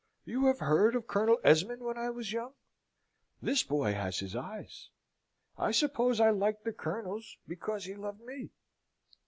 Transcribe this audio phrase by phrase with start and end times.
[0.25, 2.55] You have heard of Colonel Esmond when I was young?
[3.39, 4.89] This boy has his eyes.
[5.59, 8.49] I suppose I liked the Colonel's because he loved me."